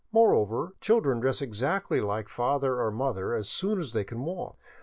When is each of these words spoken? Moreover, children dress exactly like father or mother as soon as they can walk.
Moreover, 0.11 0.73
children 0.81 1.19
dress 1.19 1.43
exactly 1.43 2.01
like 2.01 2.27
father 2.27 2.81
or 2.81 2.89
mother 2.89 3.35
as 3.35 3.47
soon 3.47 3.77
as 3.77 3.93
they 3.93 4.03
can 4.03 4.21
walk. 4.23 4.57